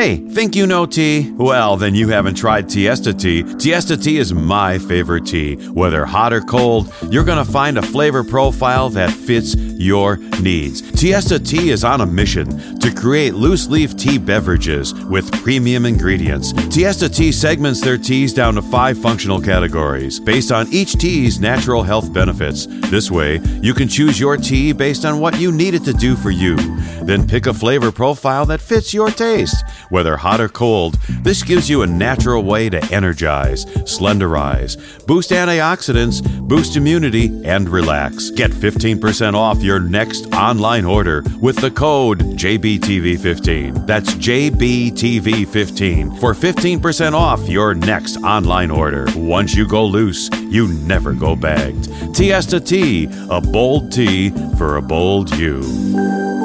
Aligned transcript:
Hey, 0.00 0.16
think 0.16 0.56
you 0.56 0.66
know 0.66 0.86
tea? 0.86 1.30
Well, 1.30 1.76
then 1.76 1.94
you 1.94 2.08
haven't 2.08 2.36
tried 2.36 2.70
Tiesta 2.70 3.12
tea. 3.12 3.42
Tiesta 3.42 4.02
tea 4.02 4.16
is 4.16 4.32
my 4.32 4.78
favorite 4.78 5.26
tea. 5.26 5.56
Whether 5.56 6.06
hot 6.06 6.32
or 6.32 6.40
cold, 6.40 6.90
you're 7.10 7.22
going 7.22 7.44
to 7.44 7.52
find 7.52 7.76
a 7.76 7.82
flavor 7.82 8.24
profile 8.24 8.88
that 8.88 9.10
fits 9.10 9.54
your 9.80 10.16
needs. 10.40 10.82
Tiesta 10.82 11.44
tea 11.44 11.70
is 11.70 11.84
on 11.84 12.00
a 12.00 12.06
mission 12.06 12.78
to 12.78 12.92
create 12.92 13.34
loose 13.34 13.68
leaf 13.68 13.96
tea 13.96 14.18
beverages 14.18 14.94
with 15.06 15.32
premium 15.42 15.86
ingredients. 15.86 16.52
Tiesta 16.52 17.14
tea 17.14 17.32
segments 17.32 17.80
their 17.80 17.96
teas 17.96 18.34
down 18.34 18.54
to 18.54 18.62
five 18.62 18.98
functional 18.98 19.40
categories 19.40 20.20
based 20.20 20.52
on 20.52 20.68
each 20.72 20.94
tea's 20.94 21.40
natural 21.40 21.82
health 21.82 22.12
benefits. 22.12 22.66
This 22.90 23.10
way, 23.10 23.40
you 23.62 23.74
can 23.74 23.88
choose 23.88 24.20
your 24.20 24.36
tea 24.36 24.72
based 24.72 25.04
on 25.04 25.20
what 25.20 25.40
you 25.40 25.52
need 25.52 25.74
it 25.74 25.84
to 25.84 25.92
do 25.92 26.16
for 26.16 26.30
you. 26.30 26.56
Then 27.04 27.26
pick 27.26 27.46
a 27.46 27.54
flavor 27.54 27.90
profile 27.90 28.44
that 28.46 28.60
fits 28.60 28.92
your 28.92 29.10
taste. 29.10 29.64
Whether 29.88 30.16
hot 30.16 30.40
or 30.40 30.48
cold, 30.48 30.98
this 31.22 31.42
gives 31.42 31.70
you 31.70 31.82
a 31.82 31.86
natural 31.86 32.42
way 32.42 32.68
to 32.68 32.84
energize, 32.92 33.64
slenderize, 33.64 35.06
boost 35.06 35.30
antioxidants, 35.30 36.20
boost 36.46 36.76
immunity, 36.76 37.26
and 37.44 37.68
relax. 37.68 38.30
Get 38.30 38.50
15% 38.50 39.34
off 39.34 39.62
your 39.62 39.69
next 39.78 40.34
online 40.34 40.84
order 40.84 41.22
with 41.38 41.54
the 41.56 41.70
code 41.70 42.18
JBTV15. 42.20 43.86
That's 43.86 44.12
JBTV15 44.14 46.18
for 46.18 46.34
15% 46.34 47.12
off 47.12 47.48
your 47.48 47.74
next 47.74 48.16
online 48.18 48.72
order. 48.72 49.06
Once 49.14 49.54
you 49.54 49.68
go 49.68 49.84
loose, 49.84 50.28
you 50.48 50.66
never 50.68 51.12
go 51.12 51.36
bagged. 51.36 51.84
Tiesta 52.16 52.66
Tea, 52.66 53.08
a 53.30 53.40
bold 53.40 53.92
tea 53.92 54.30
for 54.56 54.76
a 54.76 54.82
bold 54.82 55.30
you. 55.36 56.39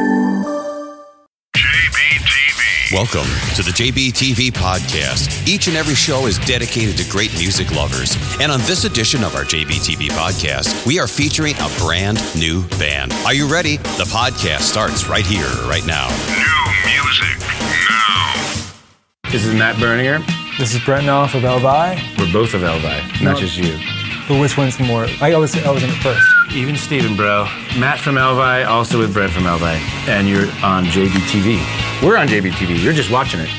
Welcome 2.95 3.28
to 3.56 3.61
the 3.61 3.72
JBTV 3.75 4.51
podcast. 4.53 5.45
Each 5.45 5.67
and 5.67 5.75
every 5.75 5.95
show 5.95 6.28
is 6.28 6.38
dedicated 6.39 6.95
to 6.95 7.09
great 7.11 7.33
music 7.33 7.75
lovers. 7.75 8.16
And 8.39 8.50
on 8.50 8.59
this 8.61 8.85
edition 8.85 9.22
of 9.25 9.35
our 9.35 9.44
JBTV 9.44 10.07
podcast, 10.11 10.85
we 10.88 10.97
are 10.97 11.05
featuring 11.05 11.55
a 11.55 11.67
brand 11.78 12.22
new 12.39 12.66
band. 12.79 13.11
Are 13.25 13.34
you 13.34 13.51
ready? 13.51 13.75
The 14.00 14.07
podcast 14.07 14.61
starts 14.61 15.07
right 15.09 15.25
here, 15.25 15.50
right 15.67 15.85
now. 15.85 16.07
New 16.07 16.63
music 16.88 17.38
now. 17.89 18.72
This 19.29 19.45
is 19.45 19.53
Matt 19.53 19.75
Berninger. 19.75 20.23
This 20.57 20.73
is 20.73 20.79
Brent 20.85 21.05
Knopf 21.05 21.35
of 21.35 21.44
EL 21.44 21.59
VY. 21.59 22.01
We're 22.17 22.31
both 22.31 22.53
of 22.53 22.63
EL 22.63 22.79
VY, 22.79 23.01
not 23.22 23.34
No. 23.34 23.39
just 23.41 23.57
you. 23.57 23.78
But 24.29 24.39
which 24.39 24.55
one's 24.57 24.79
more? 24.79 25.05
I 25.19 25.34
always 25.34 25.53
I 25.66 25.69
was 25.69 25.84
in 25.84 25.89
it 25.89 25.97
first. 25.97 26.25
Even 26.53 26.78
Steven, 26.78 27.17
bro. 27.17 27.44
Matt 27.78 28.00
from 28.00 28.17
EL 28.17 28.38
VY, 28.38 28.63
also 28.63 29.00
with 29.00 29.13
Brent 29.13 29.34
from 29.34 29.45
EL 29.45 29.57
VY. 29.57 29.75
And 30.07 30.29
you're 30.29 30.47
on 30.63 30.85
JBTV. 30.85 31.84
We're 32.03 32.17
on 32.17 32.28
JBTV. 32.28 32.83
You're 32.83 32.94
just 32.94 33.09
watching 33.09 33.39
it. 33.39 33.50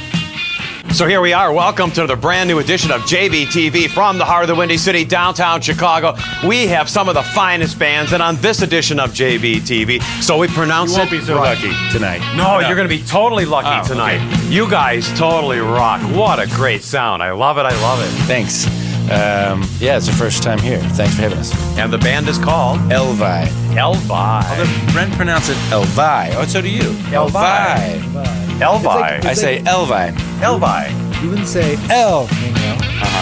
So 0.94 1.06
here 1.06 1.20
we 1.20 1.32
are. 1.32 1.52
Welcome 1.52 1.90
to 1.92 2.06
the 2.06 2.14
brand 2.16 2.48
new 2.48 2.58
edition 2.60 2.90
of 2.92 3.00
JBTV 3.02 3.88
from 3.90 4.18
the 4.18 4.24
heart 4.24 4.44
of 4.44 4.48
the 4.48 4.54
Windy 4.54 4.76
City, 4.76 5.04
downtown 5.04 5.60
Chicago. 5.60 6.14
We 6.46 6.66
have 6.68 6.88
some 6.88 7.08
of 7.08 7.14
the 7.14 7.22
finest 7.22 7.78
bands, 7.78 8.12
and 8.12 8.22
on 8.22 8.36
this 8.36 8.62
edition 8.62 9.00
of 9.00 9.10
JBTV, 9.10 10.00
so 10.22 10.38
we 10.38 10.46
pronounce 10.48 10.92
You 10.92 10.98
won't 10.98 11.12
it 11.12 11.18
be 11.20 11.24
so 11.24 11.36
right. 11.36 11.56
lucky 11.60 11.74
tonight. 11.92 12.20
No, 12.36 12.60
you're 12.60 12.76
going 12.76 12.88
to 12.88 12.96
be 12.96 13.02
totally 13.02 13.44
lucky 13.46 13.68
Oh, 13.68 13.86
tonight. 13.88 14.20
okay. 14.32 14.46
You 14.48 14.70
guys 14.70 15.08
totally 15.18 15.58
rock. 15.58 16.00
What 16.16 16.38
a 16.38 16.46
great 16.46 16.82
sound. 16.82 17.22
I 17.22 17.32
love 17.32 17.58
it. 17.58 17.62
I 17.66 17.74
love 17.82 18.00
it. 18.00 18.08
Thanks. 18.26 18.66
Um, 19.06 19.62
yeah, 19.78 19.96
it's 19.96 20.06
the 20.06 20.12
first 20.12 20.42
time 20.42 20.58
here. 20.58 20.78
Thanks 20.80 21.14
for 21.14 21.22
having 21.22 21.38
us. 21.38 21.52
And 21.78 21.92
the 21.92 21.98
band 21.98 22.28
is 22.28 22.38
called 22.38 22.80
EL 22.90 23.12
VY. 23.12 23.46
Elvi. 23.76 24.10
Although 24.10 24.92
Brent 24.92 25.12
pronounce 25.14 25.48
it 25.48 25.56
EL 25.70 25.84
VY. 25.84 26.32
Oh, 26.36 26.44
so 26.44 26.60
do 26.60 26.68
you. 26.68 26.90
EL 27.12 27.28
VY. 27.28 28.00
Elvi. 28.58 29.24
I 29.24 29.32
say 29.34 29.62
EL 29.64 29.86
VY. 29.86 30.10
Elvi. 30.40 31.22
You 31.22 31.28
wouldn't 31.30 31.46
say 31.48 31.76
El 31.90 32.26
Nino. 32.26 32.76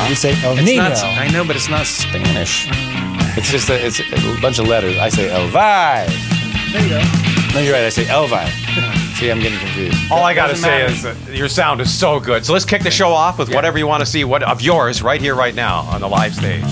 You 0.09 0.15
say 0.15 0.33
El 0.43 0.53
It's 0.57 0.65
Nino. 0.65 0.89
not, 0.89 1.05
I 1.05 1.29
know, 1.29 1.45
but 1.45 1.55
it's 1.57 1.69
not 1.69 1.87
Spanish. 1.87 2.67
It's 3.37 3.51
just 3.51 3.69
a, 3.69 3.75
it's 3.87 4.01
a 4.01 4.41
bunch 4.41 4.59
of 4.59 4.67
letters. 4.69 4.97
I 4.99 5.09
say 5.11 5.29
EL 5.31 5.49
VY. 5.49 6.07
There 6.73 6.83
you 6.83 6.89
go. 6.89 7.03
No, 7.55 7.61
you're 7.61 7.75
right. 7.75 7.85
I 7.85 7.89
say 7.91 8.07
EL 8.09 8.27
VY. 8.27 8.51
See, 9.15 9.31
I'm 9.31 9.41
getting 9.41 9.59
confused. 9.59 10.11
All 10.11 10.23
I 10.25 10.35
got 10.35 10.49
to 10.49 10.53
Doesn't 10.55 10.65
say 10.65 10.79
matter. 10.83 10.93
is 10.93 11.03
that 11.27 11.37
your 11.37 11.49
sound 11.49 11.81
is 11.81 11.93
so 11.97 12.19
good. 12.19 12.45
So 12.45 12.53
let's 12.53 12.65
kick 12.65 12.83
the 12.83 12.91
show 12.91 13.11
off 13.11 13.39
with 13.39 13.55
whatever 13.55 13.79
you 13.79 13.87
want 13.87 14.01
to 14.01 14.07
see 14.07 14.25
what 14.25 14.43
of 14.43 14.61
yours 14.61 15.03
right 15.03 15.21
here, 15.21 15.35
right 15.35 15.55
now 15.55 15.81
on 15.83 16.01
the 16.01 16.09
live 16.09 16.35
stage. 16.35 16.65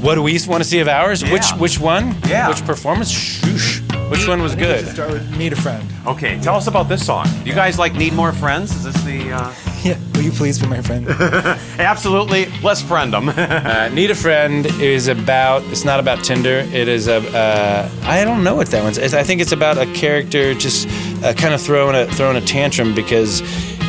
What 0.00 0.14
do 0.16 0.22
we 0.22 0.38
want 0.46 0.62
to 0.62 0.68
see 0.68 0.80
of 0.80 0.88
ours? 0.88 1.22
Which 1.22 1.50
Yeah. 1.50 1.56
which 1.58 1.78
one? 1.80 2.16
Yeah. 2.26 2.48
Which 2.48 2.64
performance? 2.64 3.12
Shoosh. 3.12 3.80
Which 4.10 4.28
one 4.28 4.42
was 4.42 4.52
I 4.52 4.56
good? 4.56 4.84
should 4.84 4.94
start 4.94 5.10
with 5.12 5.36
Need 5.38 5.54
a 5.54 5.56
Friend. 5.56 5.82
Okay, 6.06 6.38
tell 6.40 6.56
us 6.56 6.66
about 6.66 6.88
this 6.90 7.04
song. 7.06 7.26
Do 7.42 7.48
you 7.48 7.54
guys 7.54 7.78
like 7.78 7.94
Need 7.94 8.12
More 8.12 8.32
Friends? 8.32 8.74
Is 8.74 8.84
this 8.84 9.02
the. 9.04 9.32
Uh... 9.32 9.52
Yeah. 9.84 9.98
Will 10.14 10.22
you 10.22 10.30
please 10.30 10.58
be 10.58 10.66
my 10.66 10.80
friend? 10.80 11.06
Absolutely. 11.78 12.46
Let's 12.62 12.80
friend 12.80 13.12
them. 13.12 13.28
Uh, 13.36 13.90
Need 13.92 14.10
a 14.10 14.14
friend 14.14 14.64
is 14.80 15.08
about. 15.08 15.62
It's 15.64 15.84
not 15.84 16.00
about 16.00 16.24
Tinder. 16.24 16.64
It 16.72 16.88
is 16.88 17.06
a. 17.08 17.16
Uh, 17.36 17.90
I 18.04 18.24
don't 18.24 18.42
know 18.42 18.54
what 18.54 18.68
that 18.68 18.82
one's. 18.82 18.98
I 18.98 19.22
think 19.22 19.42
it's 19.42 19.52
about 19.52 19.76
a 19.76 19.84
character 19.92 20.54
just 20.54 20.88
uh, 21.24 21.32
kind 21.32 21.54
of 21.54 21.60
throwing 21.60 21.96
a 21.96 22.06
throwing 22.12 22.36
a 22.36 22.40
tantrum 22.40 22.94
because 22.94 23.40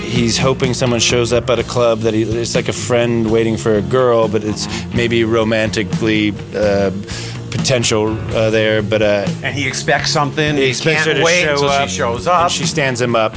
he's 0.02 0.38
hoping 0.38 0.74
someone 0.74 1.00
shows 1.00 1.34
up 1.34 1.50
at 1.50 1.60
a 1.60 1.64
club 1.64 2.00
that 2.00 2.14
he, 2.14 2.24
it's 2.24 2.56
like 2.56 2.70
a 2.70 2.74
friend 2.74 3.30
waiting 3.30 3.58
for 3.58 3.76
a 3.76 3.82
girl, 3.82 4.28
but 4.28 4.44
it's 4.44 4.68
maybe 4.94 5.24
romantically. 5.24 6.34
Uh, 6.56 6.92
potential 7.52 8.10
uh, 8.36 8.50
there 8.50 8.82
but 8.82 9.02
uh, 9.02 9.26
and 9.42 9.56
he 9.56 9.66
expects 9.66 10.12
something. 10.12 10.56
he 10.56 10.64
He, 10.64 10.70
expects 10.70 11.06
can't 11.06 11.18
her 11.18 11.22
to 11.22 11.24
wait 11.24 11.44
show 11.44 11.54
until 11.54 11.70
up, 11.70 11.90
she 11.90 11.96
shows 11.96 12.28
up. 12.28 12.52
she 12.52 12.66
stands 12.66 13.00
him 13.00 13.16
up, 13.16 13.34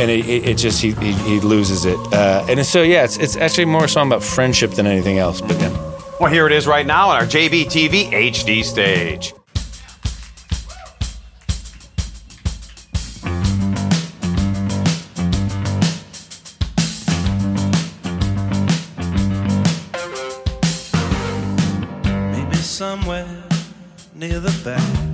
and 0.00 0.10
it, 0.10 0.28
it, 0.28 0.48
it 0.48 0.54
just 0.58 0.82
he, 0.82 0.90
he, 0.94 1.12
he 1.12 1.38
loses 1.38 1.84
it. 1.84 1.96
Uh, 2.12 2.44
and 2.48 2.66
so 2.66 2.82
yeah, 2.82 3.04
it's, 3.04 3.16
it's 3.18 3.36
actually 3.36 3.66
more 3.66 3.84
a 3.84 3.88
song 3.88 4.08
about 4.08 4.24
friendship 4.24 4.72
than 4.72 4.88
anything 4.88 5.18
else. 5.18 5.40
But 5.40 5.60
yeah. 5.60 5.70
well, 6.18 6.32
here 6.32 6.46
it 6.46 6.52
is 6.52 6.66
right 6.66 6.84
now 6.84 7.10
on 7.10 7.16
our 7.16 7.26
JBTV 7.26 8.10
HD 8.10 8.64
stage. 8.64 9.34
Somewhere 22.80 23.26
near 24.14 24.40
the 24.40 24.50
back. 24.64 25.09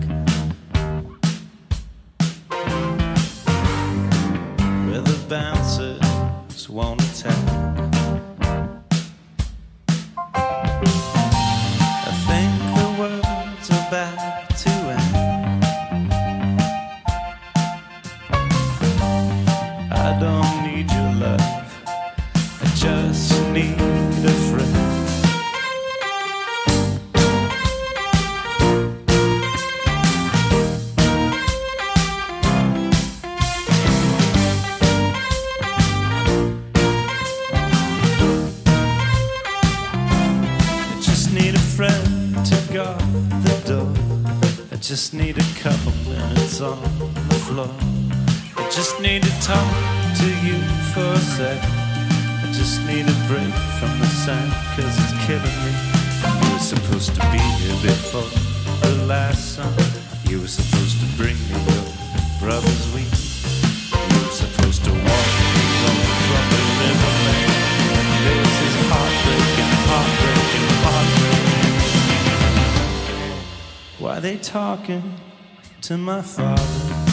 Just 44.96 45.12
need 45.12 45.36
a 45.36 45.48
couple 45.60 45.92
minutes 46.08 46.62
on 46.62 46.80
the 47.28 47.34
floor. 47.44 47.68
I 48.56 48.64
just 48.70 48.98
need 48.98 49.22
to 49.24 49.30
talk 49.42 49.70
to 50.20 50.28
you 50.40 50.56
for 50.94 51.12
a 51.12 51.18
sec. 51.36 51.60
I 51.62 52.50
just 52.54 52.80
need 52.86 53.04
a 53.04 53.16
break 53.28 53.52
from 53.78 53.92
the 54.00 54.06
sound, 54.24 54.50
cause 54.74 54.96
it's 55.02 55.26
killing 55.26 55.58
me. 55.64 55.72
You 56.40 56.52
were 56.54 56.58
supposed 56.58 57.14
to 57.14 57.20
be 57.30 57.44
here 57.60 57.78
before 57.82 58.30
the 58.88 59.04
last 59.04 59.56
song. 59.56 59.76
You 60.30 60.40
were 60.40 60.48
supposed 60.48 60.98
to 61.00 61.06
bring 61.18 61.36
me 61.50 61.60
your 61.74 61.84
brother's 62.40 62.94
weed. 62.94 63.15
Why 74.16 74.20
they 74.20 74.38
talking 74.38 75.14
to 75.82 75.98
my 75.98 76.22
father? 76.22 77.05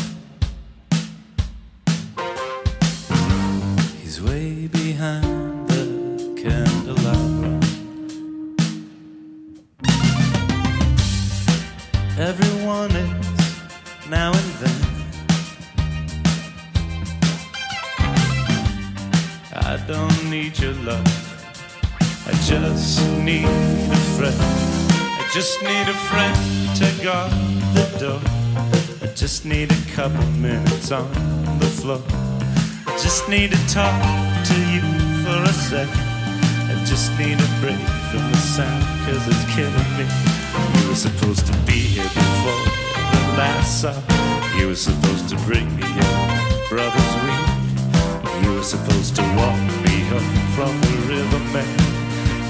Couple 29.94 30.26
minutes 30.42 30.92
on 30.92 31.08
the 31.60 31.68
floor. 31.78 32.02
I 32.88 32.98
just 32.98 33.30
need 33.30 33.52
to 33.52 33.62
talk 33.68 33.94
to 34.50 34.58
you 34.74 34.82
for 35.22 35.38
a 35.46 35.54
second. 35.54 36.02
I 36.66 36.84
just 36.84 37.12
need 37.20 37.38
a 37.38 37.50
break 37.62 37.78
from 38.10 38.26
the 38.32 38.38
sound, 38.38 38.84
cause 39.06 39.22
it's 39.28 39.46
killing 39.54 39.92
me. 39.94 40.10
You 40.82 40.90
were 40.90 40.96
supposed 40.96 41.46
to 41.46 41.54
be 41.70 41.78
here 41.94 42.10
before 42.10 42.66
the 43.14 43.22
last 43.38 43.82
song. 43.82 44.02
You 44.58 44.70
were 44.70 44.82
supposed 44.90 45.30
to 45.30 45.36
bring 45.46 45.70
me 45.76 45.86
your 45.86 46.18
brother's 46.74 47.14
weed. 47.22 48.44
You 48.44 48.56
were 48.56 48.64
supposed 48.64 49.16
to 49.18 49.22
walk 49.38 49.62
me 49.86 49.96
home 50.10 50.34
from 50.58 50.74
the 50.82 50.96
river, 51.14 51.42
man. 51.54 51.70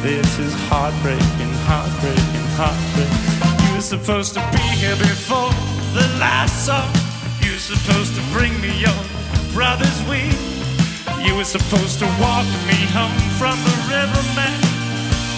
This 0.02 0.40
is 0.40 0.54
heartbreaking, 0.72 1.54
heartbreaking, 1.68 2.48
heartbreaking. 2.56 3.68
You 3.68 3.76
were 3.76 3.82
supposed 3.82 4.34
to 4.36 4.40
be 4.54 4.64
here 4.80 4.96
before 4.96 5.52
the 5.92 6.08
last 6.20 6.68
song. 6.68 6.93
Were 11.44 11.60
supposed 11.60 12.00
to 12.00 12.06
walk 12.22 12.46
me 12.68 12.80
home 12.96 13.20
from 13.38 13.58
the 13.66 13.76
river, 13.92 14.24
man. 14.34 14.62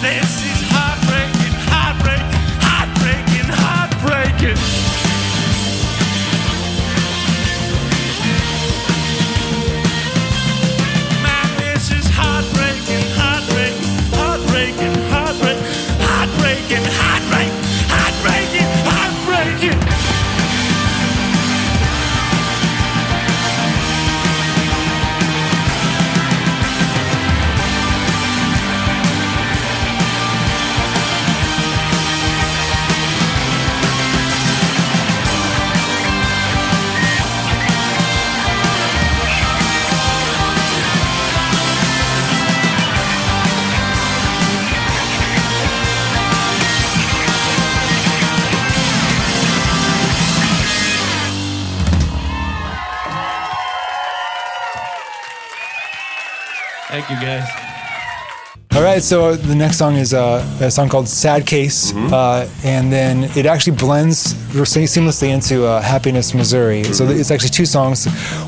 This 0.00 0.38
is 0.44 0.60
heartbreaking, 0.70 1.56
heartbreaking, 1.66 2.46
heartbreaking, 2.62 3.50
heartbreaking. 3.50 5.05
You, 57.20 57.26
guys. 57.26 57.48
All 58.74 58.82
right, 58.82 59.02
so 59.02 59.36
the 59.36 59.54
next 59.54 59.78
song 59.78 59.96
is 59.96 60.12
uh, 60.12 60.44
a 60.60 60.70
song 60.70 60.90
called 60.90 61.08
"Sad 61.08 61.46
Case," 61.46 61.94
uh, 61.94 62.46
and 62.62 62.92
then 62.92 63.24
it 63.34 63.46
actually 63.46 63.74
blends 63.76 64.34
seamlessly 64.34 65.30
into 65.32 65.64
uh, 65.64 65.80
"Happiness, 65.80 66.34
Missouri." 66.34 66.84
So 66.84 67.06
it's 67.08 67.30
actually 67.30 67.50
two 67.50 67.64
songs, 67.64 68.04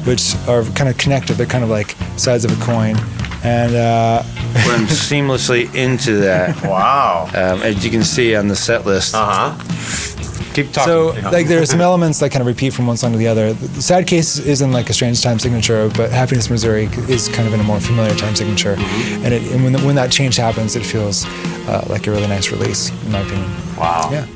which 0.07 0.35
are 0.47 0.65
kind 0.75 0.91
of 0.91 0.99
connected. 0.99 1.39
They're 1.39 1.47
kind 1.47 1.65
of 1.65 1.71
like 1.71 1.97
sides 2.19 2.45
of 2.45 2.51
a 2.53 2.63
coin, 2.63 2.97
and 3.43 3.75
uh, 3.75 4.23
Blend 4.65 4.89
seamlessly 4.89 5.75
into 5.75 6.19
that. 6.19 6.63
Wow. 6.63 7.29
Um, 7.29 7.63
as 7.63 7.83
you 7.83 7.91
can 7.91 8.03
see 8.03 8.35
on 8.35 8.49
the 8.49 8.57
set 8.57 8.85
list. 8.85 9.15
Uh 9.15 9.55
huh. 9.55 10.28
Keep 10.63 10.73
talking. 10.73 11.23
So, 11.23 11.31
like, 11.31 11.47
there 11.47 11.63
are 11.63 11.67
some 11.67 11.81
elements 11.91 12.19
that 12.19 12.31
kind 12.33 12.41
of 12.41 12.47
repeat 12.47 12.73
from 12.73 12.89
one 12.89 12.97
song 12.97 13.13
to 13.13 13.19
the 13.19 13.29
other. 13.29 13.53
The 13.53 13.81
Sad 13.81 14.09
Case 14.09 14.39
is 14.39 14.61
in 14.61 14.73
like 14.73 14.91
a 14.91 14.93
strange 14.93 15.23
time 15.23 15.39
signature, 15.39 15.89
but 15.97 16.11
Happiness 16.11 16.51
Missouri 16.51 16.89
is 17.09 17.29
kind 17.29 17.47
of 17.47 17.55
in 17.55 17.61
a 17.61 17.65
more 17.65 17.79
familiar 17.79 18.15
time 18.17 18.35
signature. 18.35 18.75
And, 18.77 19.33
it, 19.33 19.53
and 19.53 19.63
when, 19.63 19.75
when 19.85 19.95
that 19.95 20.11
change 20.11 20.37
happens, 20.37 20.75
it 20.75 20.85
feels 20.85 21.27
uh, 21.69 21.87
like 21.89 22.09
a 22.09 22.11
really 22.11 22.27
nice 22.27 22.51
release, 22.51 22.91
in 23.05 23.13
my 23.13 23.21
opinion. 23.21 23.49
Wow. 23.77 24.09
Yeah. 24.11 24.27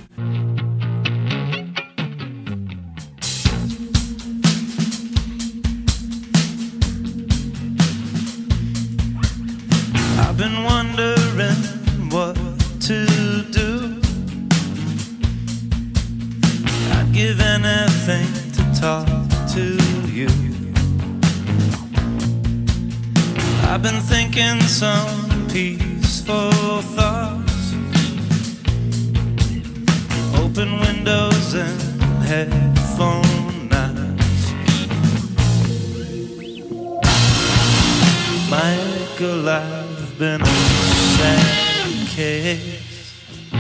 Been 40.22 40.40
a 40.40 40.46
sad 40.46 42.06
case. 42.06 43.50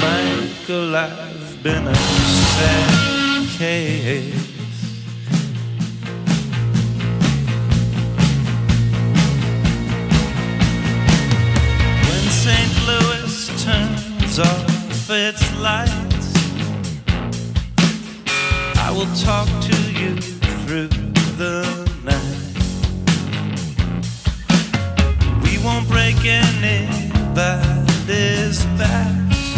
Michael, 0.00 0.94
I've 0.94 1.60
been 1.60 1.88
a 1.88 1.94
sad 2.54 3.48
case. 3.58 4.46
When 12.06 12.24
St. 12.44 12.74
Louis 12.86 13.64
turns 13.64 14.38
off 14.38 15.10
its 15.10 15.42
lights, 15.58 16.28
I 18.78 18.92
will 18.96 19.12
talk 19.16 19.48
to 19.68 19.76
you 20.00 20.14
through 20.64 20.86
the 21.38 21.90
night. 22.04 22.41
Won't 25.64 25.88
break 25.88 26.16
anybody's 26.24 26.64
backs. 28.78 29.54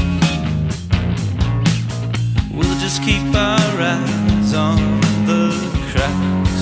We'll 2.52 2.78
just 2.78 3.02
keep 3.02 3.34
our 3.34 3.80
eyes 3.80 4.54
on 4.54 5.00
the 5.24 5.50
cracks. 5.90 6.56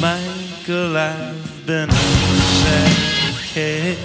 Michael, 0.00 0.96
I've 0.96 1.66
been 1.66 1.90
a 1.90 1.92
sad 2.62 3.36
case. 3.52 3.98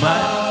Michael, 0.00 0.45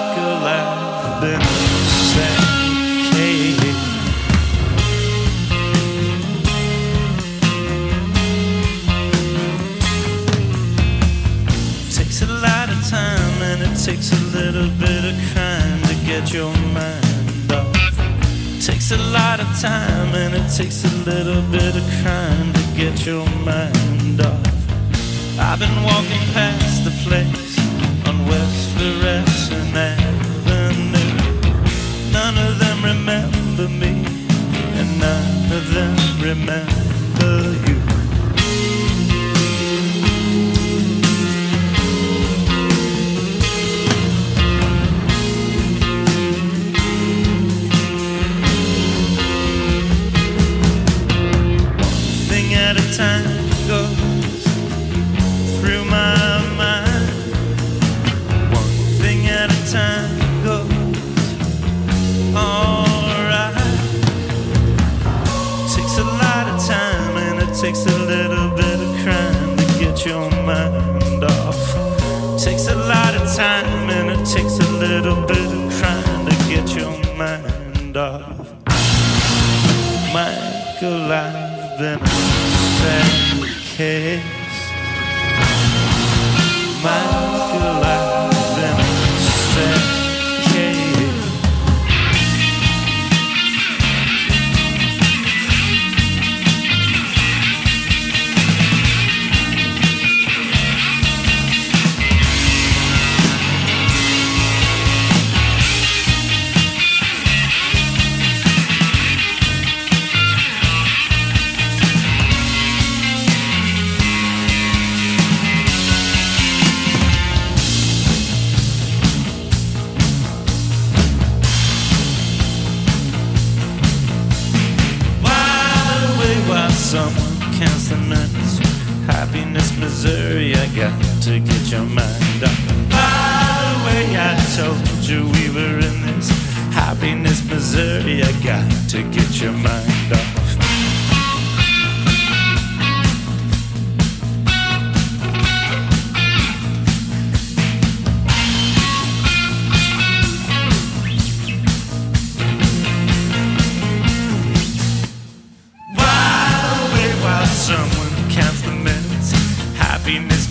get 16.06 16.32
your 16.32 16.54
mind 16.72 17.52
off. 17.52 17.74
Takes 18.64 18.92
a 18.92 18.98
lot 19.12 19.40
of 19.40 19.48
time 19.60 20.14
and 20.14 20.36
it 20.36 20.48
takes 20.56 20.84
a 20.86 20.96
little 21.10 21.42
bit 21.52 21.76
of 21.76 21.84
crime 22.02 22.54
to 22.54 22.62
get 22.78 23.06
your 23.08 23.26
mind 23.44 24.22
off. 24.22 25.40
I've 25.40 25.60
been 25.60 25.84
walking 25.84 26.26
past 26.34 26.84
the 26.86 26.92
place 27.06 27.58
on 28.08 28.24
West 28.28 28.70
Florissant 28.78 29.76
Avenue. 29.76 31.16
None 32.12 32.38
of 32.38 32.60
them 32.60 32.84
remember 32.84 33.68
me, 33.68 34.06
and 34.80 35.00
none 35.00 35.52
of 35.58 35.74
them 35.74 35.98
remember 36.22 37.36
you. 37.68 37.75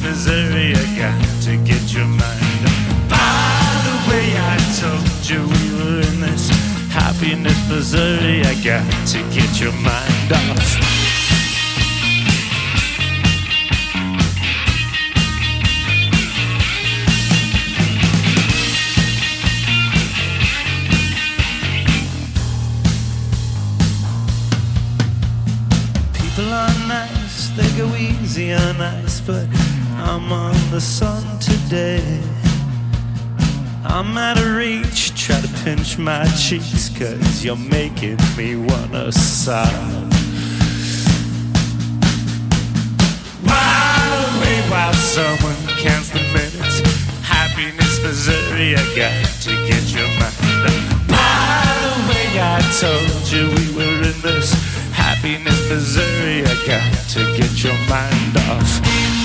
Missouri, 0.04 0.74
I 0.76 0.96
got 0.98 1.42
to 1.44 1.56
get 1.64 1.94
your 1.94 2.04
mind 2.04 2.62
up. 2.68 3.08
By 3.08 3.64
the 3.88 3.96
way, 4.10 4.36
I 4.36 4.56
told 4.78 5.30
you 5.30 5.40
we 5.40 5.64
were 5.78 6.00
in 6.06 6.20
this. 6.20 6.50
Happiness, 6.92 7.58
Missouri, 7.70 8.42
I 8.42 8.54
got 8.62 8.84
to 9.08 9.18
get 9.32 9.58
your 9.58 9.72
mind 9.72 10.03
cheeks, 36.58 36.88
cause 36.90 37.44
you're 37.44 37.56
making 37.56 38.18
me 38.36 38.56
wanna 38.56 39.10
sob. 39.10 39.68
While 43.42 44.36
away 44.36 44.60
while 44.70 44.92
someone 44.94 45.56
counts 45.78 46.10
the 46.10 46.20
minutes, 46.20 46.80
happiness, 47.22 48.02
Missouri, 48.02 48.76
I 48.76 48.84
got 48.94 49.24
to 49.42 49.50
get 49.66 49.84
your 49.94 50.08
mind. 50.20 50.34
By 51.08 51.64
the 51.82 51.94
way, 52.08 52.40
I 52.40 52.60
told 52.80 53.32
you 53.32 53.48
we 53.56 53.76
were 53.76 54.02
in 54.02 54.20
this 54.22 54.52
happiness, 54.92 55.68
Missouri, 55.68 56.42
I 56.44 56.54
got 56.66 57.08
to 57.10 57.36
get 57.36 57.64
your 57.64 57.78
mind 57.88 58.36
off. 58.50 59.23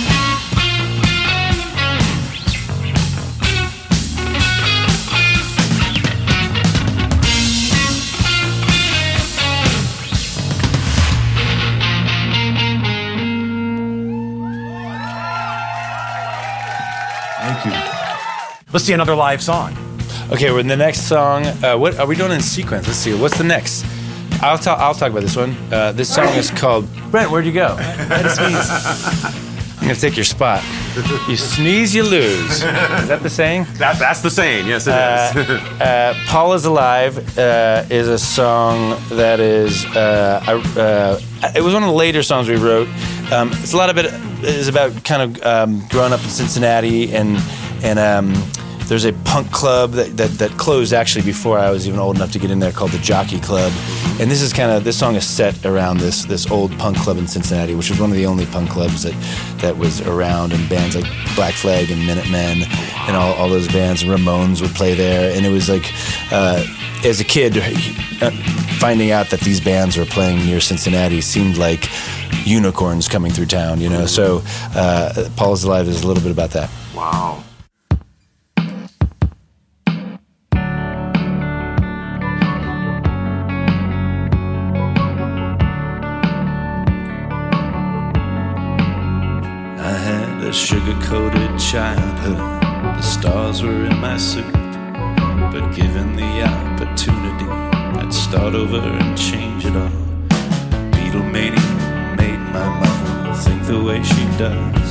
Let's 18.79 18.87
see 18.87 18.93
another 18.93 19.13
live 19.13 19.43
song. 19.43 19.75
Okay, 20.31 20.51
we're 20.51 20.61
in 20.61 20.67
the 20.67 20.77
next 20.77 21.01
song. 21.01 21.45
Uh, 21.45 21.75
what 21.77 21.99
are 21.99 22.07
we 22.07 22.15
doing 22.15 22.31
in 22.31 22.39
sequence? 22.39 22.87
Let's 22.87 22.99
see. 22.99 23.13
What's 23.13 23.37
the 23.37 23.43
next? 23.43 23.85
I'll 24.41 24.57
talk. 24.57 24.79
I'll 24.79 24.93
talk 24.93 25.11
about 25.11 25.23
this 25.23 25.35
one. 25.35 25.53
Uh, 25.69 25.91
this 25.91 26.15
song 26.15 26.29
is 26.29 26.49
called. 26.49 26.87
Brent, 27.11 27.29
where'd 27.29 27.45
you 27.45 27.51
go? 27.51 27.75
I'm 27.77 28.21
gonna 29.81 29.95
take 29.95 30.15
your 30.15 30.23
spot. 30.23 30.63
You 31.27 31.35
sneeze, 31.35 31.93
you 31.93 32.03
lose. 32.03 32.51
Is 32.51 32.61
that 32.61 33.19
the 33.21 33.29
saying? 33.29 33.65
That, 33.79 33.99
that's 33.99 34.21
the 34.21 34.31
saying. 34.31 34.65
Yes, 34.65 34.87
it 34.87 34.91
is. 34.95 35.59
Uh, 35.81 36.13
Paul 36.27 36.53
is 36.53 36.63
Alive 36.63 37.37
uh, 37.37 37.83
is 37.89 38.07
a 38.07 38.17
song 38.17 38.97
that 39.09 39.41
is. 39.41 39.85
Uh, 39.87 40.41
I, 40.47 40.79
uh, 40.79 41.19
it 41.53 41.61
was 41.61 41.73
one 41.73 41.83
of 41.83 41.89
the 41.89 41.95
later 41.95 42.23
songs 42.23 42.47
we 42.47 42.55
wrote. 42.55 42.87
Um, 43.29 43.49
it's 43.55 43.73
a 43.73 43.77
lot 43.77 43.89
of 43.89 43.97
it 43.97 44.05
is 44.45 44.69
about 44.69 45.03
kind 45.03 45.21
of 45.21 45.45
um, 45.45 45.85
growing 45.89 46.13
up 46.13 46.23
in 46.23 46.29
Cincinnati 46.29 47.13
and 47.13 47.37
and 47.83 47.99
um, 47.99 48.33
there's 48.89 49.05
a 49.05 49.13
punk 49.23 49.51
club 49.51 49.91
that, 49.91 50.17
that, 50.17 50.31
that 50.31 50.49
closed 50.57 50.93
actually 50.93 51.23
before 51.23 51.59
I 51.59 51.69
was 51.69 51.87
even 51.87 51.99
old 51.99 52.15
enough 52.15 52.31
to 52.31 52.39
get 52.39 52.49
in 52.49 52.57
there 52.57 52.71
called 52.71 52.89
the 52.89 52.97
Jockey 52.97 53.39
Club. 53.39 53.71
And 54.19 54.29
this 54.31 54.41
is 54.41 54.51
kind 54.51 54.71
of 54.71 54.83
this 54.83 54.97
song 54.97 55.15
is 55.15 55.25
set 55.25 55.63
around 55.63 55.99
this 55.99 56.25
this 56.25 56.49
old 56.49 56.75
punk 56.79 56.97
club 56.97 57.17
in 57.17 57.27
Cincinnati, 57.27 57.75
which 57.75 57.89
was 57.89 57.99
one 57.99 58.09
of 58.09 58.15
the 58.15 58.25
only 58.25 58.47
punk 58.47 58.71
clubs 58.71 59.03
that 59.03 59.13
that 59.61 59.77
was 59.77 60.01
around, 60.01 60.53
and 60.53 60.67
bands 60.67 60.95
like 60.95 61.05
Black 61.35 61.53
Flag 61.53 61.91
and 61.91 62.05
Minutemen 62.05 62.63
and 63.07 63.15
all, 63.15 63.33
all 63.35 63.47
those 63.47 63.67
bands. 63.67 64.03
Ramones 64.03 64.61
would 64.61 64.71
play 64.71 64.95
there, 64.95 65.35
and 65.37 65.45
it 65.45 65.49
was 65.49 65.69
like 65.69 65.85
uh, 66.31 66.65
as 67.05 67.21
a 67.21 67.23
kid 67.23 67.57
uh, 68.21 68.31
finding 68.79 69.11
out 69.11 69.29
that 69.29 69.39
these 69.41 69.61
bands 69.61 69.97
were 69.97 70.05
playing 70.05 70.45
near 70.45 70.59
Cincinnati 70.59 71.21
seemed 71.21 71.57
like 71.57 71.87
unicorns 72.45 73.07
coming 73.07 73.31
through 73.31 73.45
town, 73.45 73.79
you 73.79 73.89
know. 73.89 74.07
So 74.07 74.41
uh, 74.75 75.29
Alive 75.37 75.87
is 75.87 76.01
a 76.01 76.07
little 76.07 76.23
bit 76.23 76.31
about 76.31 76.49
that. 76.51 76.69
wow. 76.95 77.43
Sugar 90.69 91.01
coated 91.01 91.57
childhood, 91.57 92.37
The 92.37 93.01
stars 93.01 93.63
were 93.63 93.85
in 93.85 93.97
my 93.97 94.17
suit, 94.17 94.53
but 95.51 95.73
given 95.73 96.15
the 96.15 96.43
opportunity, 96.43 97.49
I'd 97.99 98.13
start 98.13 98.53
over 98.53 98.77
and 98.77 99.17
change 99.17 99.65
it 99.65 99.75
all. 99.75 99.89
Beatlemania 100.93 102.17
made 102.17 102.41
my 102.53 102.69
mother 102.81 103.33
think 103.41 103.63
the 103.65 103.81
way 103.83 104.03
she 104.03 104.23
does. 104.37 104.89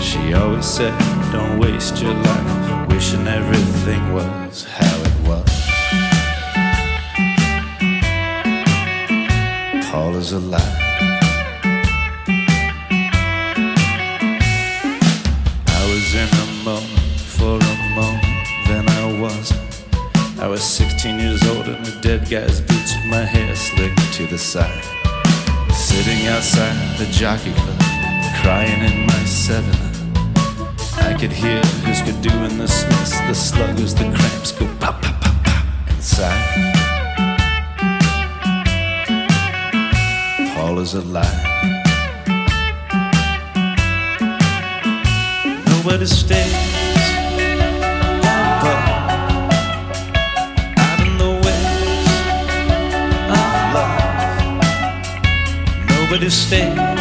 She 0.00 0.34
always 0.34 0.66
said, 0.66 0.96
Don't 1.32 1.58
waste 1.58 2.00
your 2.00 2.14
life 2.14 2.88
wishing 2.88 3.26
everything 3.26 4.12
was 4.12 4.62
how 4.62 4.96
it 5.10 5.16
was. 5.28 5.50
Paul 9.90 10.14
is 10.14 10.30
alive. 10.30 10.81
In 16.22 16.28
a 16.28 16.64
moment 16.64 17.20
for 17.36 17.58
a 17.58 17.76
moment, 17.94 18.46
then 18.68 18.88
I 18.88 19.20
wasn't. 19.20 19.60
I 20.38 20.46
was 20.46 20.62
16 20.62 21.18
years 21.18 21.42
old 21.48 21.66
in 21.66 21.74
a 21.74 22.00
dead 22.00 22.30
guy's 22.30 22.60
boots 22.60 22.94
with 22.96 23.06
my 23.06 23.24
hair 23.24 23.54
slicked 23.56 24.12
to 24.14 24.26
the 24.26 24.38
side. 24.38 24.84
Sitting 25.74 26.28
outside 26.28 26.76
the 26.98 27.06
jockey 27.06 27.52
club, 27.52 27.80
crying 28.40 28.82
in 28.82 29.06
my 29.06 29.24
seven. 29.24 29.74
I 30.98 31.14
could 31.18 31.32
hear 31.32 31.60
who's 31.82 32.02
good 32.02 32.20
doing 32.22 32.56
the 32.56 32.68
smiths, 32.68 33.18
the 33.26 33.34
sluggers, 33.34 33.94
the 33.94 34.04
cramps 34.14 34.52
go 34.52 34.66
pop, 34.78 35.02
pop, 35.02 35.20
pop, 35.20 35.44
pop 35.44 35.90
inside. 35.90 36.74
Paul 40.54 40.78
is 40.78 40.94
alive. 40.94 41.51
Waves 45.84 46.24
of 53.28 53.52
love. 53.74 53.98
Nobody 55.88 56.30
stays 56.30 56.91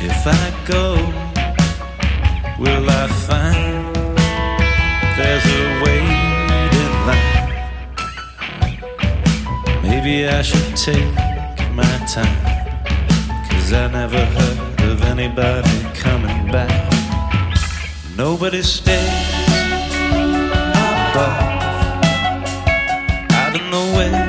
If 0.00 0.26
I 0.26 0.64
go, 0.66 1.27
will 2.58 2.90
I 2.90 3.06
find 3.26 3.94
there's 5.16 5.46
a 5.46 5.80
waiting 5.84 6.94
line? 7.08 7.48
Maybe 9.82 10.26
I 10.28 10.42
should 10.42 10.76
take 10.76 11.14
my 11.74 11.98
time, 12.06 12.38
cause 13.48 13.72
I 13.72 13.88
never 13.92 14.24
heard 14.24 14.80
of 14.90 15.02
anybody 15.02 15.82
coming 15.94 16.50
back. 16.50 16.92
Nobody 18.16 18.62
stays 18.62 19.38
above, 21.14 21.42
out 23.30 23.54
in 23.54 23.70
the 23.70 23.84
ways 23.96 24.27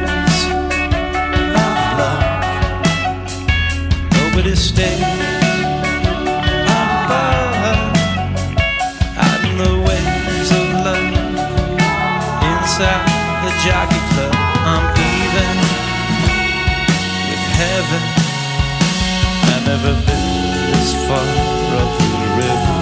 far 21.09 21.17
up 21.17 21.91
the 21.97 22.09
river, 22.37 22.81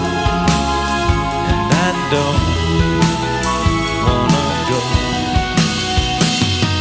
and 1.52 1.68
I 1.72 1.90
don't 2.12 2.44
wanna 4.04 4.46
go. 4.68 4.80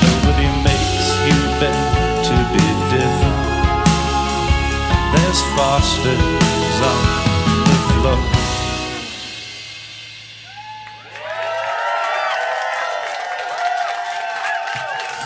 Nobody 0.03 0.49
makes 0.67 1.09
you 1.27 1.39
beg 1.61 1.79
to 2.29 2.37
be 2.53 2.67
different. 2.91 3.41
There's 5.15 5.41
Foster's 5.55 6.79
on 6.93 7.03
the 7.69 7.77
floor. 7.95 8.21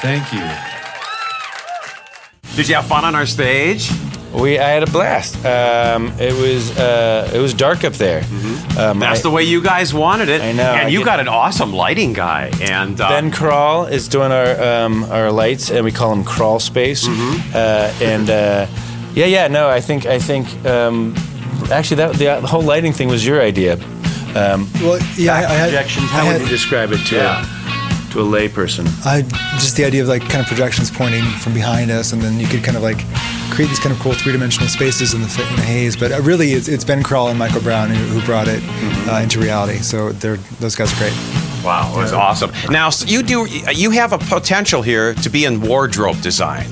Thank 0.03 0.25
you. 0.35 0.47
Did 2.57 2.69
you 2.69 2.75
have 2.75 2.87
fun 2.87 3.07
on 3.07 3.15
our 3.15 3.25
stage? 3.25 3.91
We 4.33 4.59
I 4.61 4.69
had 4.69 4.83
a 4.83 4.91
blast. 4.91 5.35
Um, 5.45 6.13
it 6.19 6.33
was 6.33 6.71
uh, 6.79 7.31
it 7.35 7.39
was 7.39 7.53
dark 7.53 7.83
up 7.85 7.95
there. 7.95 8.23
Um, 8.79 9.01
That's 9.01 9.21
I- 9.21 9.23
the 9.23 9.31
way 9.31 9.43
you 9.43 9.61
guys 9.61 9.93
wanted 9.93 10.29
it. 10.29 10.41
I 10.41 10.53
know, 10.53 10.63
And 10.73 10.87
I 10.87 10.89
you 10.89 10.99
get- 11.01 11.05
got 11.07 11.21
an 11.21 11.29
awesome 11.29 11.73
lighting 11.73 12.13
guy. 12.13 12.51
And 12.61 13.01
uh, 13.01 13.09
Ben 13.09 13.31
Crawl 13.33 13.87
is 13.87 14.07
doing 14.09 14.31
our 14.31 14.61
um, 14.63 15.05
our 15.11 15.33
lights, 15.33 15.71
and 15.71 15.85
we 15.85 15.91
call 15.93 16.13
him 16.13 16.23
Crawl 16.25 16.61
Space. 16.61 17.09
Mm-hmm. 17.09 17.51
Uh, 17.55 17.93
and 18.07 18.31
uh, 18.31 18.67
yeah, 19.15 19.27
yeah, 19.27 19.49
no, 19.49 19.69
I 19.69 19.81
think 19.81 20.07
I 20.07 20.21
think 20.21 20.47
um, 20.65 21.15
actually 21.73 21.97
that 21.97 22.13
the, 22.13 22.41
the 22.41 22.47
whole 22.47 22.63
lighting 22.63 22.93
thing 22.93 23.09
was 23.09 23.27
your 23.27 23.41
idea. 23.43 23.75
Um, 24.37 24.71
Well, 24.81 25.01
yeah, 25.17 25.35
I, 25.35 25.39
I 25.39 25.43
had, 25.59 25.71
projections. 25.71 26.05
I 26.05 26.09
How 26.15 26.25
had, 26.27 26.33
would 26.35 26.43
you 26.43 26.49
describe 26.49 26.93
it 26.93 27.05
to 27.09 27.17
Yeah. 27.17 27.43
a, 27.43 28.13
to 28.13 28.21
a 28.21 28.25
layperson? 28.25 28.87
I 29.05 29.23
just 29.59 29.75
the 29.77 29.85
idea 29.85 30.03
of 30.03 30.09
like 30.09 30.23
kind 30.23 30.41
of 30.41 30.47
projections 30.47 30.89
pointing 30.89 31.25
from 31.43 31.53
behind 31.53 31.91
us, 31.91 32.13
and 32.13 32.23
then 32.23 32.39
you 32.39 32.47
could 32.47 32.63
kind 32.63 32.77
of 32.77 32.85
like 32.85 33.03
create 33.51 33.69
these 33.69 33.79
kind 33.79 33.95
of 33.95 34.01
cool 34.01 34.13
three 34.13 34.33
dimensional 34.33 34.69
spaces 34.69 35.15
in 35.15 35.21
the, 35.21 35.27
in 35.27 35.57
the 35.57 35.63
haze. 35.63 35.97
But 35.97 36.13
uh, 36.13 36.21
really, 36.23 36.53
it's, 36.53 36.69
it's 36.69 36.85
Ben 36.85 37.03
Crawl 37.03 37.29
and 37.29 37.39
Michael 37.39 37.61
Brown 37.63 37.91
who, 37.91 37.97
who 37.97 38.25
brought 38.27 38.49
it 38.49 38.63
uh, 39.09 39.21
into 39.23 39.41
reality. 39.41 39.79
So 39.79 40.13
they're 40.13 40.37
those 40.61 40.75
guys 40.75 40.93
are 40.93 40.97
great. 40.97 41.13
Wow, 41.65 41.93
it 41.95 41.99
was 41.99 42.13
awesome. 42.13 42.51
Now 42.71 42.91
so 42.91 43.07
you 43.07 43.23
do 43.23 43.47
you 43.75 43.91
have 43.91 44.13
a 44.13 44.19
potential 44.19 44.83
here 44.83 45.15
to 45.15 45.29
be 45.31 45.45
in 45.45 45.61
wardrobe 45.61 46.21
design. 46.23 46.67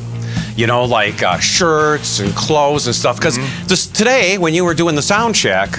You 0.56 0.66
know, 0.66 0.84
like 0.84 1.22
uh, 1.22 1.38
shirts 1.38 2.18
and 2.18 2.34
clothes 2.34 2.86
and 2.86 2.94
stuff. 2.94 3.16
Because 3.16 3.36
just 3.68 3.94
today, 3.94 4.38
when 4.38 4.54
you 4.54 4.64
were 4.64 4.74
doing 4.74 4.96
the 4.96 5.02
sound 5.02 5.36
check, 5.36 5.70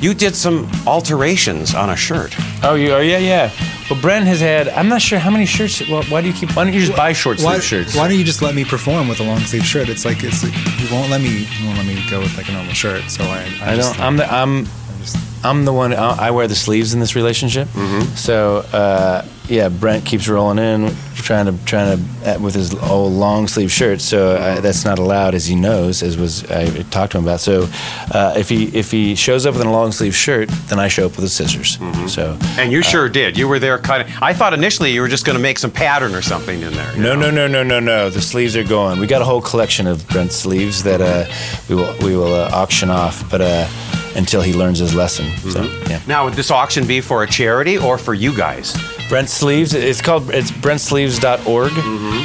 you 0.00 0.14
did 0.14 0.36
some 0.36 0.70
alterations 0.86 1.74
on 1.74 1.90
a 1.90 1.96
shirt. 1.96 2.32
Oh, 2.62 2.76
you? 2.76 2.92
Oh, 2.92 3.00
yeah, 3.00 3.18
yeah. 3.18 3.50
Well, 3.90 4.00
Brent 4.00 4.26
has 4.26 4.40
had. 4.40 4.68
I'm 4.68 4.88
not 4.88 5.02
sure 5.02 5.18
how 5.18 5.30
many 5.30 5.44
shirts. 5.46 5.86
Well, 5.88 6.02
why 6.04 6.20
do 6.22 6.28
you 6.28 6.32
keep? 6.32 6.54
Why 6.56 6.64
don't 6.64 6.72
you 6.72 6.80
just 6.80 6.96
buy 6.96 7.12
short 7.12 7.38
Why, 7.40 7.54
sleeve 7.58 7.64
shirts? 7.64 7.96
why 7.96 8.08
don't 8.08 8.16
you 8.18 8.24
just 8.24 8.40
let 8.42 8.54
me 8.54 8.64
perform 8.64 9.08
with 9.08 9.20
a 9.20 9.24
long 9.24 9.40
sleeve 9.40 9.64
shirt? 9.64 9.88
It's 9.88 10.04
like 10.04 10.18
it's 10.22 10.42
you 10.44 10.94
won't 10.94 11.10
let 11.10 11.20
me 11.20 11.46
you 11.58 11.66
won't 11.66 11.78
let 11.78 11.86
me 11.86 12.02
go 12.10 12.20
with 12.20 12.36
like 12.36 12.48
a 12.48 12.52
normal 12.52 12.72
shirt. 12.74 13.10
So 13.10 13.24
I, 13.24 13.44
I, 13.60 13.72
I 13.72 13.76
don't, 13.76 14.00
I'm 14.00 14.16
the. 14.16 14.32
I'm. 14.32 14.64
just 15.00 15.16
I'm 15.44 15.64
the 15.64 15.72
one. 15.72 15.92
I 15.92 16.28
I 16.28 16.30
wear 16.30 16.46
the 16.46 16.54
sleeves 16.54 16.94
in 16.94 17.00
this 17.00 17.14
relationship. 17.16 17.68
Mm-hmm. 17.68 18.14
So 18.14 18.58
uh, 18.72 19.26
yeah, 19.48 19.68
Brent 19.68 20.06
keeps 20.06 20.28
rolling 20.28 20.58
in, 20.58 20.94
trying 21.32 21.46
to 21.46 21.64
trying 21.64 21.96
to 21.96 22.34
uh, 22.34 22.38
with 22.38 22.54
his 22.54 22.74
old 22.74 23.12
long 23.12 23.48
sleeve 23.48 23.72
shirt. 23.72 24.00
So 24.00 24.36
uh, 24.36 24.60
that's 24.60 24.84
not 24.84 24.98
allowed, 24.98 25.34
as 25.34 25.46
he 25.46 25.54
knows, 25.54 26.02
as 26.02 26.16
was 26.18 26.50
I 26.50 26.82
talked 26.90 27.12
to 27.12 27.18
him 27.18 27.24
about. 27.24 27.40
So 27.40 27.68
uh, 28.12 28.34
if 28.36 28.48
he 28.48 28.64
if 28.76 28.90
he 28.90 29.14
shows 29.14 29.46
up 29.46 29.54
with 29.54 29.64
a 29.64 29.70
long 29.70 29.92
sleeve 29.92 30.14
shirt, 30.14 30.50
then 30.68 30.78
I 30.78 30.88
show 30.88 31.06
up 31.06 31.12
with 31.12 31.24
the 31.24 31.28
scissors. 31.28 31.78
Mm-hmm. 31.78 32.06
So 32.08 32.36
And 32.58 32.70
you 32.70 32.82
sure 32.82 33.08
did. 33.08 33.38
You 33.38 33.48
were 33.48 33.58
there 33.58 33.78
kind 33.78 34.02
of. 34.02 34.22
I 34.22 34.34
thought 34.34 34.52
initially 34.52 34.92
you 34.92 35.00
were 35.00 35.08
just 35.08 35.24
going 35.24 35.36
to 35.36 35.42
make 35.42 35.58
some 35.58 35.70
pattern 35.70 36.14
or 36.14 36.22
something 36.22 36.60
in 36.60 36.74
there. 36.74 36.96
No, 36.96 37.14
know? 37.14 37.30
no, 37.30 37.46
no, 37.46 37.46
no, 37.46 37.62
no, 37.62 37.80
no. 37.80 38.10
The 38.10 38.20
sleeves 38.20 38.54
are 38.56 38.64
going. 38.64 39.00
We 39.00 39.06
got 39.06 39.22
a 39.22 39.24
whole 39.24 39.40
collection 39.40 39.86
of 39.86 40.06
Brent 40.08 40.32
sleeves 40.32 40.82
that 40.82 41.00
uh, 41.00 41.24
we 41.68 41.74
will 41.76 41.94
we 42.02 42.16
will 42.16 42.34
uh, 42.34 42.50
auction 42.52 42.90
off. 42.90 43.28
But 43.30 43.40
uh, 43.40 43.68
until 44.14 44.42
he 44.42 44.52
learns 44.52 44.78
his 44.78 44.94
lesson. 44.94 45.26
So 45.50 45.64
yeah. 45.88 46.02
Now, 46.06 46.24
would 46.24 46.34
this 46.34 46.50
auction 46.50 46.86
be 46.86 47.00
for 47.00 47.22
a 47.22 47.26
charity 47.26 47.78
or 47.78 47.96
for 47.96 48.12
you 48.12 48.36
guys? 48.36 48.76
Brent 49.12 49.28
Sleeves. 49.28 49.74
It's 49.74 50.00
called 50.00 50.30
it's 50.30 50.50
brentsleeves.org. 50.50 51.72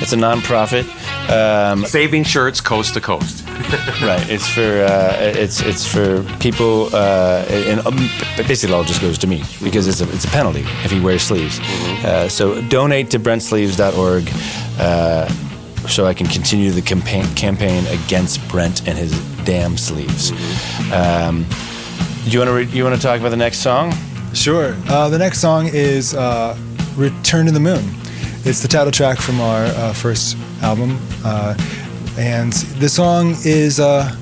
It's 0.01 0.13
a 0.13 0.15
nonprofit. 0.15 0.87
Um, 1.29 1.85
Saving 1.85 2.23
shirts 2.23 2.61
coast 2.61 2.93
to 2.93 3.01
coast. 3.01 3.45
right. 4.01 4.25
It's 4.29 4.47
for 4.47 4.61
uh, 4.61 5.17
it's 5.19 5.61
it's 5.61 5.85
for 5.85 6.23
people, 6.39 6.87
uh, 6.93 7.43
and 7.49 7.85
um, 7.85 7.97
basically 8.37 8.73
it 8.73 8.77
all 8.77 8.85
just 8.85 9.01
goes 9.01 9.17
to 9.17 9.27
me 9.27 9.43
because 9.61 9.85
it's 9.89 9.99
a 9.99 10.09
it's 10.13 10.23
a 10.23 10.29
penalty 10.29 10.61
if 10.85 10.91
he 10.91 11.01
wears 11.01 11.23
sleeves. 11.23 11.59
Uh, 12.05 12.29
so 12.29 12.61
donate 12.69 13.11
to 13.11 13.19
brentsleeves.org. 13.19 14.29
Uh, 14.79 15.27
so 15.89 16.05
I 16.05 16.13
can 16.13 16.27
continue 16.27 16.71
the 16.71 16.81
campaign 16.81 17.25
campaign 17.35 17.85
against 17.87 18.47
Brent 18.47 18.87
and 18.87 18.97
his 18.97 19.11
damn 19.43 19.77
sleeves. 19.77 20.31
Um, 20.93 21.45
do 22.23 22.31
you 22.31 22.39
want 22.39 22.47
to 22.47 22.53
re- 22.53 22.65
you 22.67 22.85
want 22.85 22.95
to 22.95 23.01
talk 23.01 23.19
about 23.19 23.31
the 23.31 23.35
next 23.35 23.57
song? 23.57 23.93
Sure. 24.33 24.73
Uh, 24.87 25.09
the 25.09 25.17
next 25.17 25.39
song 25.39 25.67
is 25.67 26.13
uh, 26.13 26.57
"Return 26.97 27.45
to 27.45 27.51
the 27.51 27.59
Moon." 27.59 27.83
It's 28.43 28.61
the 28.61 28.67
title 28.67 28.91
track 28.91 29.19
from 29.19 29.39
our 29.39 29.65
uh, 29.65 29.93
first 29.93 30.37
album, 30.61 30.99
uh, 31.23 31.55
and 32.17 32.53
the 32.79 32.89
song 32.89 33.35
is 33.43 33.79
uh, 33.79 34.13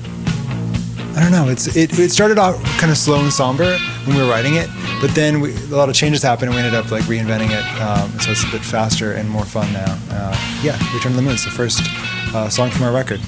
I 1.16 1.20
don't 1.20 1.32
know. 1.32 1.48
It's 1.48 1.74
it, 1.76 1.98
it 1.98 2.10
started 2.10 2.38
off 2.38 2.62
kind 2.78 2.92
of 2.92 2.98
slow 2.98 3.20
and 3.20 3.32
somber 3.32 3.78
when 4.04 4.16
we 4.16 4.22
were 4.22 4.28
writing 4.28 4.56
it, 4.56 4.68
but 5.00 5.14
then 5.14 5.40
we, 5.40 5.54
a 5.54 5.76
lot 5.76 5.88
of 5.88 5.94
changes 5.94 6.22
happened, 6.22 6.50
and 6.50 6.54
we 6.54 6.60
ended 6.60 6.74
up 6.74 6.90
like 6.90 7.04
reinventing 7.04 7.50
it. 7.50 7.80
Um, 7.80 8.10
so 8.20 8.32
it's 8.32 8.44
a 8.44 8.50
bit 8.50 8.62
faster 8.62 9.12
and 9.12 9.28
more 9.28 9.44
fun 9.44 9.72
now. 9.72 9.98
Uh, 10.10 10.60
yeah, 10.62 10.76
"Return 10.94 11.12
to 11.12 11.16
the 11.16 11.22
Moon." 11.22 11.34
It's 11.34 11.44
the 11.44 11.50
first 11.50 11.80
uh, 12.34 12.48
song 12.50 12.70
from 12.70 12.82
our 12.82 12.92
record. 12.92 13.20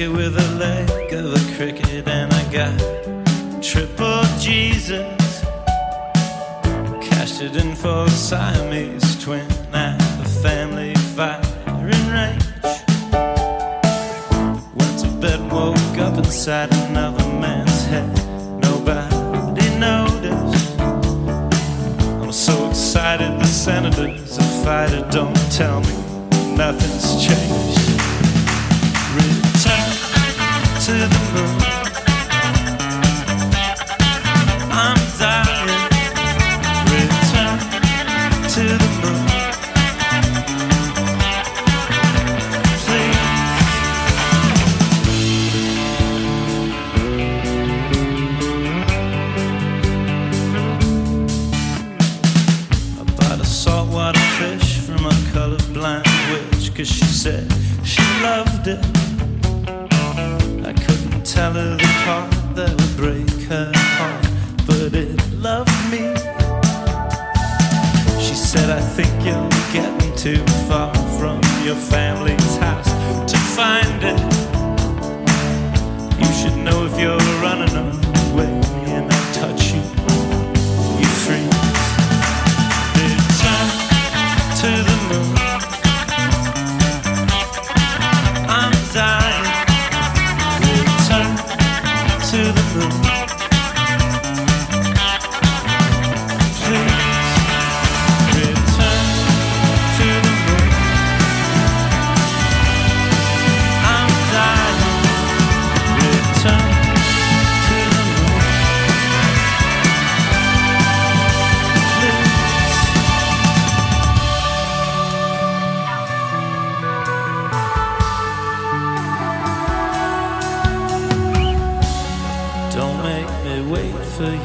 Ticket 0.00 0.16
with 0.16 0.38
a 0.38 0.48
leg 0.56 1.12
of 1.12 1.34
a 1.34 1.56
cricket, 1.56 2.08
and 2.08 2.32
I 2.32 2.42
got 2.50 3.62
triple 3.62 4.22
Jesus. 4.38 5.44
Cashed 7.02 7.42
it 7.42 7.54
in 7.56 7.74
for 7.74 8.08
Siamese 8.08 9.22
twin 9.22 9.46
at 9.74 9.98
the 10.16 10.26
family 10.42 10.94
firing 11.14 12.06
range. 12.16 12.42
Went 14.74 14.98
to 15.00 15.08
bed, 15.20 15.52
woke 15.52 15.98
up 15.98 16.16
inside 16.16 16.72
another 16.86 17.26
man's 17.38 17.84
head. 17.84 18.10
Nobody 18.62 19.68
noticed. 19.78 20.80
I'm 22.22 22.32
so 22.32 22.70
excited, 22.70 23.38
the 23.38 23.44
senator's 23.44 24.38
a 24.38 24.42
fighter. 24.64 25.06
Don't 25.10 25.36
tell 25.52 25.80
me 25.80 26.56
nothing's 26.56 27.19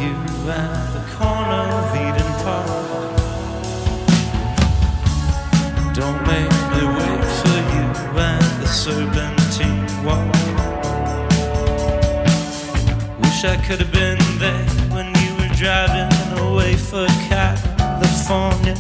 you 0.02 0.16
at 0.52 0.94
the 0.94 1.04
corner 1.16 1.64
of 1.80 1.96
Eden 1.96 2.32
Park. 2.44 2.68
Don't 5.94 6.22
make 6.28 6.56
me 6.74 6.82
wait 6.98 7.24
for 7.40 7.60
you 7.74 7.86
at 8.20 8.42
the 8.60 8.68
Serpentine 8.68 9.86
Walk. 10.06 10.34
Wish 13.22 13.46
I 13.46 13.56
could 13.66 13.80
have 13.80 13.92
been 13.92 14.20
there 14.38 14.68
when 14.96 15.08
you 15.22 15.32
were 15.40 15.54
driving 15.56 16.12
away 16.40 16.76
for 16.76 17.08
California. 17.30 18.76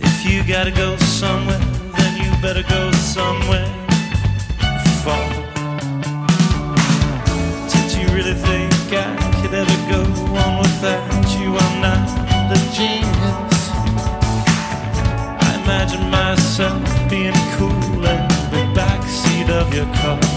If 0.00 0.24
you 0.24 0.44
gotta 0.46 0.70
go 0.70 0.96
somewhere, 0.96 1.58
then 1.98 2.12
you 2.22 2.30
better 2.42 2.62
go 2.62 2.90
somewhere 2.92 3.79
I 8.92 9.40
could 9.40 9.54
ever 9.54 9.78
go 9.88 10.02
on 10.34 10.58
without 10.58 11.38
you? 11.38 11.54
I'm 11.56 11.80
not 11.80 12.08
a 12.50 12.58
genius. 12.74 13.70
I 15.46 15.60
imagine 15.62 16.10
myself 16.10 16.82
being 17.08 17.32
cool 17.56 18.04
in 18.04 18.28
the 18.50 18.64
backseat 18.74 19.48
of 19.48 19.72
your 19.72 19.86
car. 19.94 20.29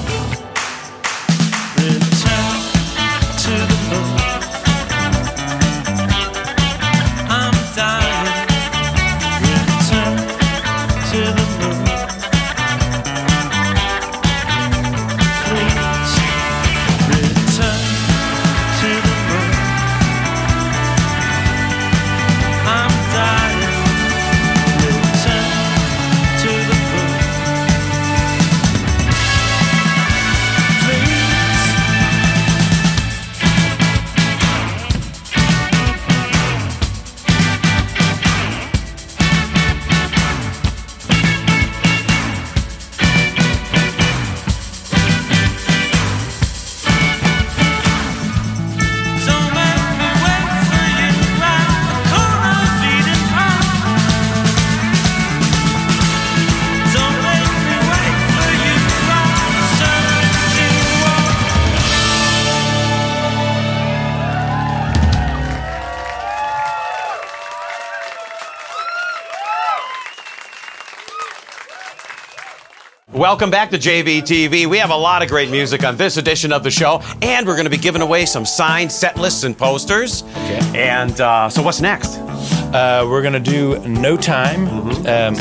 Welcome 73.23 73.49
back 73.51 73.69
to 73.69 73.77
JBTV. 73.77 74.65
We 74.65 74.77
have 74.79 74.89
a 74.89 74.97
lot 74.97 75.23
of 75.23 75.29
great 75.29 75.49
music 75.49 75.85
on 75.85 75.95
this 75.95 76.17
edition 76.17 76.51
of 76.51 76.61
the 76.61 76.69
show, 76.69 77.01
and 77.21 77.47
we're 77.47 77.55
going 77.55 77.63
to 77.63 77.69
be 77.69 77.77
giving 77.77 78.01
away 78.01 78.25
some 78.25 78.43
signed 78.45 78.91
set 78.91 79.15
lists 79.15 79.45
and 79.45 79.57
posters. 79.57 80.23
Okay. 80.23 80.59
And 80.75 81.21
uh, 81.21 81.47
so, 81.47 81.61
what's 81.63 81.79
next? 81.79 82.17
Uh, 82.17 83.07
we're 83.09 83.21
gonna 83.21 83.39
do 83.39 83.79
No 83.87 84.17
Time. 84.17 84.67
Um, 85.07 85.35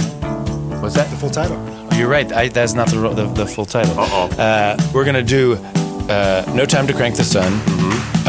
what's 0.81 0.95
that? 0.95 1.11
The 1.11 1.17
full 1.17 1.29
title. 1.29 1.57
You're 1.99 2.09
right. 2.09 2.33
I, 2.33 2.47
that's 2.47 2.75
not 2.75 2.87
the, 2.89 3.01
the 3.09 3.27
the 3.27 3.47
full 3.47 3.67
title. 3.67 3.99
Uh-oh. 3.99 4.41
Uh, 4.41 4.77
we're 4.95 5.05
gonna 5.05 5.21
do 5.21 5.55
uh, 6.09 6.45
"No 6.55 6.65
Time 6.65 6.87
to 6.87 6.93
Crank 6.93 7.17
the 7.17 7.25
Sun," 7.25 7.53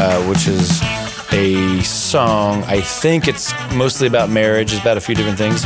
uh, 0.00 0.20
which 0.26 0.48
is 0.48 0.82
a 1.32 1.80
song. 1.82 2.64
I 2.64 2.80
think 2.80 3.28
it's 3.28 3.52
mostly 3.72 4.08
about 4.08 4.30
marriage. 4.30 4.72
It's 4.72 4.80
about 4.80 4.96
a 4.96 5.00
few 5.00 5.14
different 5.14 5.38
things, 5.38 5.64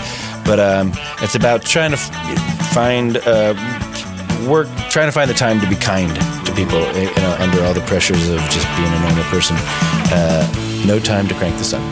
but 0.48 0.58
um, 0.58 0.92
it's 1.20 1.34
about 1.34 1.62
trying 1.62 1.90
to 1.90 1.98
f- 1.98 2.72
find 2.72 3.18
uh, 3.18 3.52
work, 4.48 4.66
trying 4.88 5.06
to 5.08 5.12
find 5.12 5.28
the 5.30 5.34
time 5.34 5.60
to 5.60 5.68
be 5.68 5.76
kind 5.76 6.14
to 6.46 6.52
people. 6.54 6.78
eh, 6.96 7.02
You 7.14 7.22
know, 7.22 7.36
under 7.38 7.62
all 7.64 7.74
the 7.74 7.82
pressures 7.82 8.28
of 8.30 8.40
just 8.48 8.66
being 8.76 8.92
a 8.92 9.00
normal 9.00 9.24
person. 9.24 9.56
Uh, 10.10 10.42
no 10.86 10.98
time 10.98 11.28
to 11.28 11.34
crank 11.34 11.56
the 11.58 11.64
sun. 11.64 11.82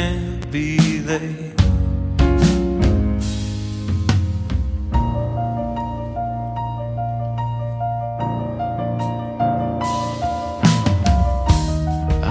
Can't 0.00 0.50
be 0.50 0.78
late. 1.02 1.54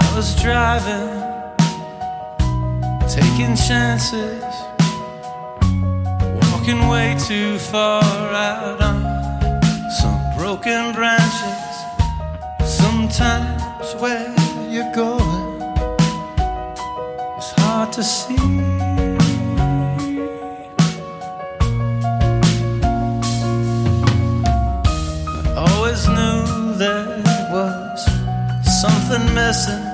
I 0.02 0.06
was 0.16 0.28
driving, 0.42 1.12
taking 3.08 3.54
chances, 3.68 4.54
walking 6.50 6.88
way 6.88 7.16
too 7.28 7.58
far 7.58 8.19
I 18.00 18.06
always 25.54 26.08
knew 26.08 26.74
there 26.78 27.22
was 27.52 28.00
something 28.80 29.34
missing. 29.34 29.84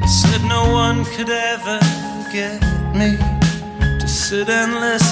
They 0.00 0.08
said 0.08 0.42
no 0.48 0.72
one 0.72 1.04
could 1.04 1.30
ever 1.30 1.78
get 2.32 2.62
me 2.96 3.16
to 4.00 4.08
sit 4.08 4.48
and 4.48 4.74
listen. 4.80 5.07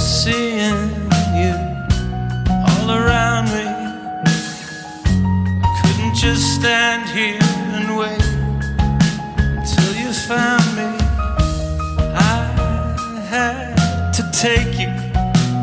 Seeing 0.00 0.88
you 1.34 1.54
all 2.48 2.90
around 2.90 3.44
me. 3.52 3.66
I 5.62 5.80
couldn't 5.80 6.14
just 6.14 6.54
stand 6.54 7.08
here 7.10 7.38
and 7.76 7.96
wait 7.98 8.24
until 9.58 9.94
you 10.00 10.12
found 10.12 10.64
me. 10.74 10.88
I 12.14 12.40
had 13.28 14.12
to 14.14 14.22
take 14.32 14.78
you 14.80 14.90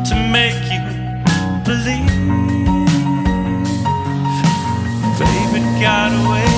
to 0.08 0.14
make 0.30 0.62
you 0.72 0.82
believe. 1.64 2.06
Baby 5.18 5.60
got 5.80 6.12
away 6.12 6.57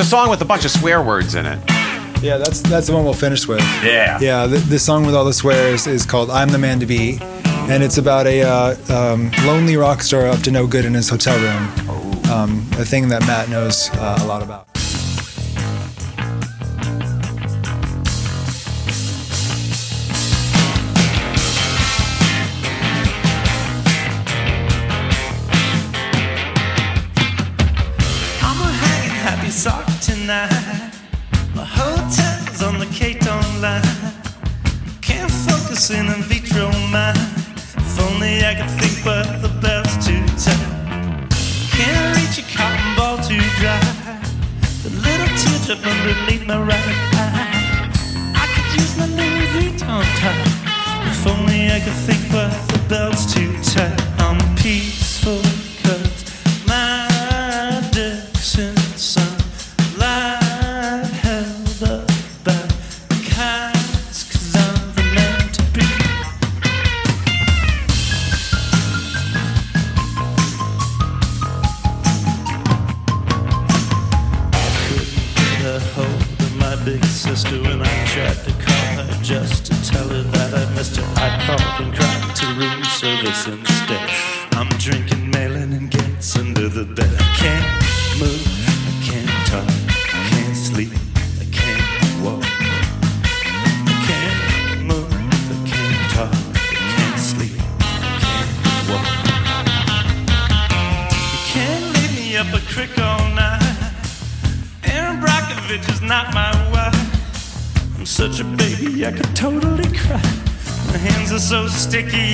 a 0.00 0.04
song 0.04 0.30
with 0.30 0.40
a 0.40 0.44
bunch 0.44 0.64
of 0.64 0.70
swear 0.70 1.02
words 1.02 1.34
in 1.34 1.44
it. 1.44 1.58
Yeah, 2.22 2.38
that's 2.38 2.60
that's 2.62 2.86
the 2.86 2.94
one 2.94 3.04
we'll 3.04 3.12
finish 3.12 3.46
with. 3.46 3.60
Yeah. 3.84 4.18
Yeah, 4.20 4.46
the, 4.46 4.56
the 4.56 4.78
song 4.78 5.04
with 5.06 5.14
all 5.14 5.24
the 5.24 5.32
swears 5.32 5.86
is 5.86 6.06
called 6.06 6.30
"I'm 6.30 6.48
the 6.48 6.58
Man 6.58 6.80
to 6.80 6.86
Be," 6.86 7.18
and 7.20 7.82
it's 7.82 7.98
about 7.98 8.26
a 8.26 8.42
uh, 8.42 8.76
um, 8.88 9.30
lonely 9.44 9.76
rock 9.76 10.02
star 10.02 10.26
up 10.26 10.40
to 10.40 10.50
no 10.50 10.66
good 10.66 10.84
in 10.84 10.94
his 10.94 11.08
hotel 11.08 11.38
room. 11.38 12.30
Um, 12.30 12.66
a 12.78 12.84
thing 12.84 13.08
that 13.08 13.20
Matt 13.26 13.48
knows 13.48 13.90
uh, 13.94 14.18
a 14.22 14.26
lot 14.26 14.42
about. 14.42 14.69
Focus 35.90 36.16
in 36.16 36.22
vitro 36.22 36.70
mind. 36.90 37.18
If 37.76 38.00
only 38.00 38.44
I 38.44 38.54
could 38.54 38.70
think, 38.78 39.04
but 39.04 39.42
the 39.42 39.48
bell's 39.60 39.94
too 40.04 40.24
tight. 40.38 41.30
Can't 41.76 42.16
reach 42.16 42.38
a 42.38 42.56
cotton 42.56 42.96
ball 42.96 43.16
too 43.18 43.40
dry. 43.58 43.80
The 44.82 44.90
little 44.90 45.28
teardrop 45.36 45.86
underneath 45.86 46.46
my 46.46 46.60
right 46.60 46.96
eye. 47.14 47.90
I 48.34 48.46
could 48.54 48.80
use 48.80 48.96
my 48.96 49.06
Louis 49.06 49.46
Vuitton 49.54 50.04
tie. 50.20 50.44
If 51.10 51.26
only 51.26 51.70
I 51.70 51.80
could 51.80 51.98
think, 52.06 52.20
but 52.32 52.50
the 52.68 52.78
bell's 52.88 53.32
too 53.32 53.52
tight. 53.62 54.00
I'm 54.20 54.38
peaceful, 54.56 55.42
big 76.84 77.04
sister 77.04 77.60
when 77.62 77.82
I 77.82 78.06
tried 78.06 78.36
to 78.44 78.52
call 78.52 79.04
her 79.04 79.22
just 79.22 79.66
to 79.66 79.90
tell 79.90 80.08
her 80.08 80.22
that 80.22 80.54
I 80.54 80.74
missed 80.74 80.96
her. 80.96 81.04
I 81.16 81.28
called 81.46 81.86
and 81.86 81.94
cried 81.94 82.36
to 82.36 82.46
room 82.54 82.84
service 82.84 83.46
instead. 83.46 83.99
Sticky 111.90 112.29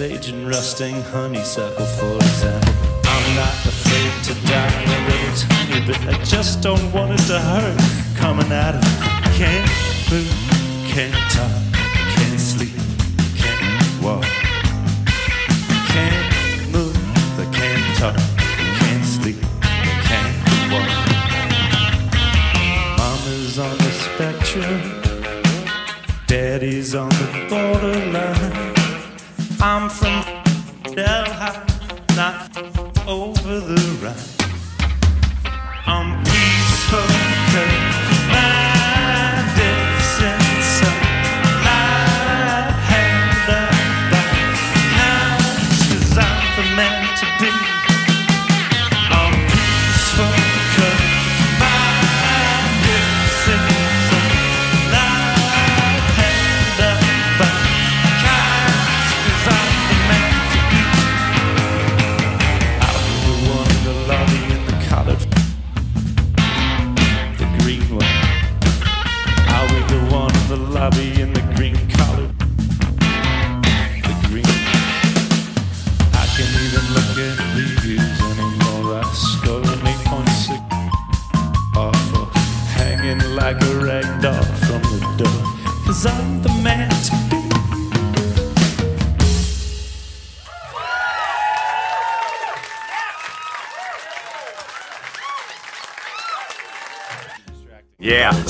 sage 0.00 0.30
and 0.30 0.48
rusting 0.48 1.02
honeysuckle, 1.12 1.84
for 1.84 2.16
example. 2.16 2.72
I'm 3.04 3.36
not 3.36 3.52
afraid 3.66 4.12
to 4.28 4.34
die 4.48 4.82
a 4.82 5.00
little 5.10 5.36
tiny 5.46 5.86
bit. 5.86 6.00
I 6.08 6.24
just 6.24 6.62
don't 6.62 6.90
want 6.90 7.12
it 7.12 7.22
to 7.26 7.38
hurt 7.38 7.76
coming 8.16 8.50
out 8.50 8.76
of. 8.76 8.82
Can't 9.36 9.68
move, 10.10 10.32
can't 10.88 11.12
talk, 11.30 11.69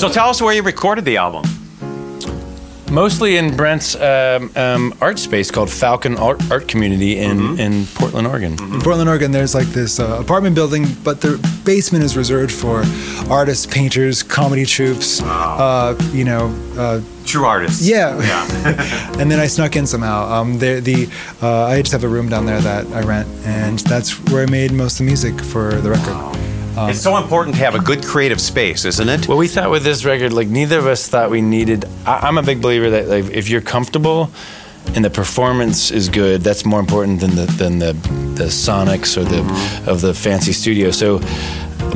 So 0.01 0.09
tell 0.09 0.29
us 0.29 0.41
where 0.41 0.51
you 0.51 0.63
recorded 0.63 1.05
the 1.05 1.17
album. 1.17 1.43
Mostly 2.89 3.37
in 3.37 3.55
Brent's 3.55 3.93
um, 3.93 4.51
um, 4.55 4.95
art 4.99 5.19
space 5.19 5.51
called 5.51 5.69
Falcon 5.69 6.17
Art, 6.17 6.41
art 6.49 6.67
Community 6.67 7.19
in, 7.19 7.59
in 7.59 7.85
Portland, 7.85 8.25
Oregon. 8.25 8.53
In 8.53 8.81
Portland, 8.81 9.07
Oregon, 9.07 9.31
there's 9.31 9.53
like 9.53 9.67
this 9.67 9.99
uh, 9.99 10.17
apartment 10.19 10.55
building, 10.55 10.87
but 11.03 11.21
the 11.21 11.37
basement 11.65 12.03
is 12.03 12.17
reserved 12.17 12.51
for 12.51 12.83
artists, 13.29 13.67
painters, 13.67 14.23
comedy 14.23 14.65
troupes. 14.65 15.21
Uh, 15.21 15.95
you 16.11 16.25
know, 16.25 16.47
uh, 16.79 16.99
True 17.23 17.45
artists. 17.45 17.87
yeah. 17.87 18.19
yeah. 18.21 19.11
and 19.19 19.29
then 19.29 19.39
I 19.39 19.45
snuck 19.45 19.75
in 19.75 19.85
somehow. 19.85 20.33
Um, 20.33 20.57
there, 20.57 20.81
the 20.81 21.07
uh, 21.43 21.65
I 21.65 21.79
just 21.79 21.91
have 21.91 22.03
a 22.03 22.09
room 22.09 22.27
down 22.27 22.47
there 22.47 22.59
that 22.59 22.87
I 22.87 23.01
rent, 23.01 23.27
and 23.45 23.77
that's 23.77 24.17
where 24.31 24.47
I 24.47 24.49
made 24.49 24.71
most 24.71 24.93
of 24.93 24.97
the 24.97 25.03
music 25.03 25.39
for 25.39 25.75
the 25.75 25.91
record. 25.91 26.40
It's 26.89 27.01
so 27.01 27.17
important 27.17 27.55
to 27.55 27.63
have 27.63 27.75
a 27.75 27.79
good 27.79 28.03
creative 28.03 28.39
space, 28.39 28.85
isn't 28.85 29.09
it? 29.09 29.27
Well, 29.27 29.37
we 29.37 29.47
thought 29.47 29.71
with 29.71 29.83
this 29.83 30.05
record, 30.05 30.33
like 30.33 30.47
neither 30.47 30.77
of 30.79 30.87
us 30.87 31.07
thought 31.07 31.29
we 31.29 31.41
needed. 31.41 31.85
I, 32.05 32.27
I'm 32.27 32.37
a 32.37 32.43
big 32.43 32.61
believer 32.61 32.89
that 32.91 33.07
like 33.07 33.25
if 33.25 33.49
you're 33.49 33.61
comfortable 33.61 34.29
and 34.95 35.05
the 35.05 35.09
performance 35.09 35.91
is 35.91 36.09
good, 36.09 36.41
that's 36.41 36.65
more 36.65 36.79
important 36.79 37.21
than 37.21 37.35
the 37.35 37.45
than 37.45 37.79
the 37.79 37.93
the 38.35 38.45
sonics 38.45 39.17
or 39.17 39.23
the 39.23 39.41
of 39.89 40.01
the 40.01 40.13
fancy 40.13 40.53
studio. 40.53 40.91
So. 40.91 41.21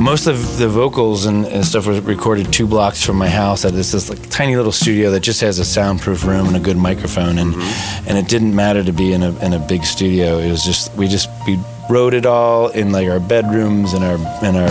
Most 0.00 0.26
of 0.26 0.58
the 0.58 0.68
vocals 0.68 1.24
and, 1.24 1.46
and 1.46 1.64
stuff 1.64 1.86
was 1.86 2.00
recorded 2.00 2.52
two 2.52 2.66
blocks 2.66 3.02
from 3.02 3.16
my 3.16 3.30
house 3.30 3.64
at 3.64 3.72
this, 3.72 3.92
this 3.92 4.10
like 4.10 4.28
tiny 4.28 4.54
little 4.54 4.72
studio 4.72 5.10
that 5.12 5.20
just 5.20 5.40
has 5.40 5.58
a 5.58 5.64
soundproof 5.64 6.26
room 6.26 6.48
and 6.48 6.56
a 6.56 6.60
good 6.60 6.76
microphone 6.76 7.38
and 7.38 7.54
mm-hmm. 7.54 8.08
and 8.08 8.18
it 8.18 8.28
didn't 8.28 8.54
matter 8.54 8.84
to 8.84 8.92
be 8.92 9.14
in 9.14 9.22
a 9.22 9.34
in 9.38 9.54
a 9.54 9.58
big 9.58 9.84
studio. 9.84 10.36
It 10.36 10.50
was 10.50 10.62
just 10.64 10.92
we 10.96 11.08
just 11.08 11.30
we 11.46 11.58
wrote 11.88 12.14
it 12.14 12.26
all 12.26 12.68
in 12.68 12.92
like 12.92 13.08
our 13.08 13.20
bedrooms 13.20 13.92
and 13.92 14.04
our 14.04 14.16
and 14.42 14.56
our 14.56 14.70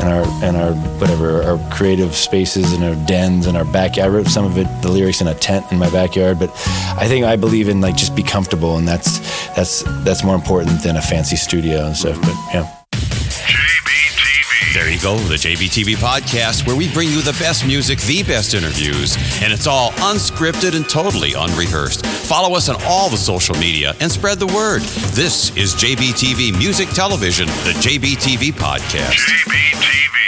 and 0.00 0.08
our 0.08 0.44
and 0.44 0.56
our 0.56 0.72
whatever 0.98 1.42
our 1.42 1.58
creative 1.70 2.14
spaces 2.14 2.72
and 2.72 2.84
our 2.84 2.94
dens 3.06 3.46
and 3.46 3.56
our 3.56 3.64
backyard. 3.64 4.10
I 4.10 4.14
wrote 4.14 4.26
some 4.26 4.44
of 4.44 4.58
it 4.58 4.66
the 4.82 4.90
lyrics 4.90 5.20
in 5.20 5.28
a 5.28 5.34
tent 5.34 5.70
in 5.70 5.78
my 5.78 5.90
backyard, 5.90 6.38
but 6.38 6.50
I 6.96 7.06
think 7.08 7.24
I 7.24 7.36
believe 7.36 7.68
in 7.68 7.80
like 7.80 7.96
just 7.96 8.14
be 8.14 8.22
comfortable 8.22 8.76
and 8.76 8.86
that's 8.86 9.18
that's 9.54 9.82
that's 10.04 10.24
more 10.24 10.34
important 10.34 10.82
than 10.82 10.96
a 10.96 11.02
fancy 11.02 11.36
studio 11.36 11.86
and 11.86 11.96
stuff. 11.96 12.20
But 12.20 12.34
yeah. 12.52 12.77
There 14.74 14.90
you 14.90 15.00
go, 15.00 15.16
the 15.16 15.36
JBTV 15.36 15.96
podcast, 15.96 16.66
where 16.66 16.76
we 16.76 16.92
bring 16.92 17.08
you 17.08 17.22
the 17.22 17.32
best 17.40 17.66
music, 17.66 17.98
the 18.02 18.22
best 18.22 18.52
interviews, 18.52 19.16
and 19.42 19.50
it's 19.50 19.66
all 19.66 19.92
unscripted 19.92 20.76
and 20.76 20.86
totally 20.86 21.32
unrehearsed. 21.32 22.04
Follow 22.04 22.54
us 22.54 22.68
on 22.68 22.76
all 22.82 23.08
the 23.08 23.16
social 23.16 23.56
media 23.56 23.94
and 24.00 24.12
spread 24.12 24.38
the 24.38 24.46
word. 24.46 24.82
This 25.14 25.56
is 25.56 25.74
JBTV 25.74 26.56
Music 26.58 26.90
Television, 26.90 27.46
the 27.46 27.72
JBTV 27.80 28.52
podcast. 28.52 29.14
JBTV. 29.14 30.27